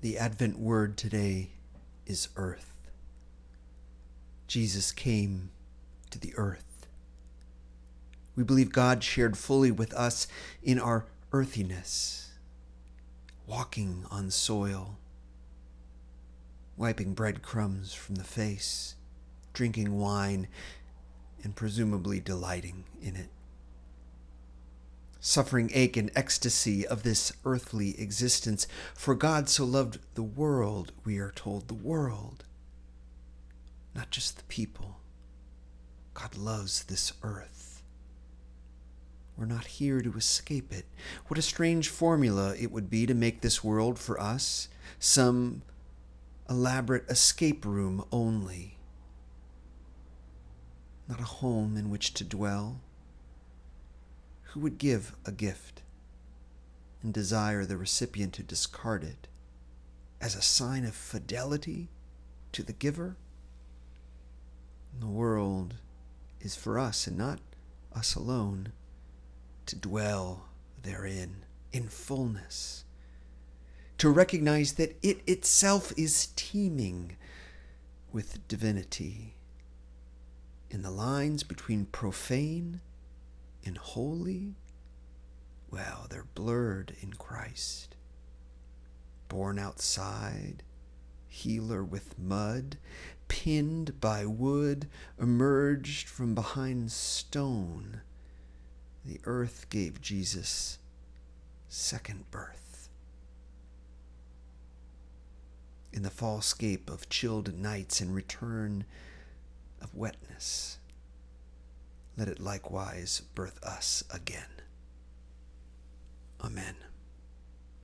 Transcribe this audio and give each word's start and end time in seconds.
The 0.00 0.16
Advent 0.16 0.60
word 0.60 0.96
today 0.96 1.50
is 2.06 2.28
earth. 2.36 2.72
Jesus 4.46 4.92
came 4.92 5.50
to 6.10 6.20
the 6.20 6.32
earth. 6.36 6.86
We 8.36 8.44
believe 8.44 8.70
God 8.70 9.02
shared 9.02 9.36
fully 9.36 9.72
with 9.72 9.92
us 9.94 10.28
in 10.62 10.78
our 10.78 11.06
earthiness, 11.32 12.30
walking 13.44 14.04
on 14.08 14.30
soil, 14.30 14.98
wiping 16.76 17.12
breadcrumbs 17.12 17.92
from 17.92 18.14
the 18.14 18.24
face, 18.24 18.94
drinking 19.52 19.98
wine, 19.98 20.46
and 21.42 21.56
presumably 21.56 22.20
delighting 22.20 22.84
in 23.02 23.16
it 23.16 23.30
suffering 25.20 25.70
ache 25.74 25.96
and 25.96 26.10
ecstasy 26.14 26.86
of 26.86 27.02
this 27.02 27.32
earthly 27.44 28.00
existence. 28.00 28.66
For 28.94 29.14
God 29.14 29.48
so 29.48 29.64
loved 29.64 29.98
the 30.14 30.22
world, 30.22 30.92
we 31.04 31.18
are 31.18 31.32
told, 31.32 31.68
the 31.68 31.74
world, 31.74 32.44
not 33.94 34.10
just 34.10 34.36
the 34.36 34.44
people. 34.44 35.00
God 36.14 36.36
loves 36.36 36.84
this 36.84 37.12
earth. 37.22 37.82
We're 39.36 39.46
not 39.46 39.66
here 39.66 40.00
to 40.00 40.14
escape 40.14 40.72
it. 40.72 40.84
What 41.28 41.38
a 41.38 41.42
strange 41.42 41.88
formula 41.88 42.56
it 42.58 42.72
would 42.72 42.90
be 42.90 43.06
to 43.06 43.14
make 43.14 43.40
this 43.40 43.62
world 43.62 43.98
for 43.98 44.20
us 44.20 44.68
some 44.98 45.62
elaborate 46.50 47.08
escape 47.08 47.64
room 47.64 48.04
only, 48.10 48.78
not 51.08 51.20
a 51.20 51.24
home 51.24 51.76
in 51.76 51.88
which 51.88 52.14
to 52.14 52.24
dwell 52.24 52.80
who 54.48 54.60
would 54.60 54.78
give 54.78 55.14
a 55.24 55.32
gift 55.32 55.82
and 57.02 57.12
desire 57.12 57.64
the 57.64 57.76
recipient 57.76 58.32
to 58.34 58.42
discard 58.42 59.04
it 59.04 59.28
as 60.20 60.34
a 60.34 60.42
sign 60.42 60.84
of 60.84 60.94
fidelity 60.94 61.88
to 62.52 62.62
the 62.62 62.72
giver? 62.72 63.16
The 64.98 65.06
world 65.06 65.74
is 66.40 66.56
for 66.56 66.78
us 66.78 67.06
and 67.06 67.16
not 67.16 67.40
us 67.94 68.14
alone 68.14 68.72
to 69.66 69.76
dwell 69.76 70.46
therein 70.82 71.44
in 71.72 71.88
fullness, 71.88 72.84
to 73.98 74.08
recognize 74.08 74.74
that 74.74 74.96
it 75.02 75.20
itself 75.26 75.92
is 75.96 76.28
teeming 76.36 77.16
with 78.12 78.46
divinity 78.48 79.34
in 80.70 80.82
the 80.82 80.90
lines 80.90 81.42
between 81.42 81.86
profane 81.86 82.80
and 83.64 83.78
holy, 83.78 84.54
well, 85.70 86.06
they're 86.08 86.26
blurred 86.34 86.96
in 87.00 87.12
Christ. 87.14 87.96
Born 89.28 89.58
outside, 89.58 90.62
healer 91.26 91.84
with 91.84 92.18
mud, 92.18 92.78
pinned 93.28 94.00
by 94.00 94.24
wood, 94.24 94.88
emerged 95.20 96.08
from 96.08 96.34
behind 96.34 96.90
stone. 96.90 98.00
The 99.04 99.20
earth 99.24 99.66
gave 99.70 100.00
Jesus 100.00 100.78
second 101.68 102.30
birth. 102.30 102.88
In 105.92 106.02
the 106.02 106.10
fallscape 106.10 106.88
of 106.90 107.08
chilled 107.08 107.54
nights 107.54 108.00
and 108.00 108.14
return 108.14 108.84
of 109.80 109.94
wetness, 109.94 110.78
let 112.18 112.28
it 112.28 112.40
likewise 112.40 113.22
birth 113.36 113.62
us 113.62 114.02
again. 114.12 114.60
Amen. 116.44 116.74